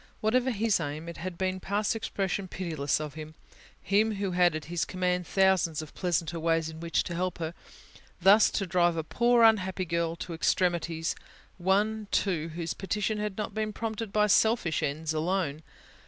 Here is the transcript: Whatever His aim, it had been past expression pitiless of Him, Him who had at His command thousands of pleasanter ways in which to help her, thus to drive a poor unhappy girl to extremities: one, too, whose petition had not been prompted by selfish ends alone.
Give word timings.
Whatever 0.19 0.49
His 0.49 0.79
aim, 0.79 1.07
it 1.07 1.17
had 1.17 1.37
been 1.37 1.59
past 1.59 1.95
expression 1.95 2.47
pitiless 2.47 2.99
of 2.99 3.13
Him, 3.13 3.35
Him 3.83 4.15
who 4.15 4.31
had 4.31 4.55
at 4.55 4.65
His 4.65 4.83
command 4.83 5.27
thousands 5.27 5.79
of 5.83 5.93
pleasanter 5.93 6.39
ways 6.39 6.69
in 6.69 6.79
which 6.79 7.03
to 7.03 7.13
help 7.13 7.37
her, 7.37 7.53
thus 8.19 8.49
to 8.49 8.65
drive 8.65 8.97
a 8.97 9.03
poor 9.03 9.43
unhappy 9.43 9.85
girl 9.85 10.15
to 10.15 10.33
extremities: 10.33 11.13
one, 11.59 12.07
too, 12.09 12.47
whose 12.55 12.73
petition 12.73 13.19
had 13.19 13.37
not 13.37 13.53
been 13.53 13.73
prompted 13.73 14.11
by 14.11 14.25
selfish 14.25 14.81
ends 14.81 15.13
alone. 15.13 15.61